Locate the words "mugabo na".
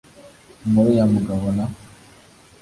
1.13-1.65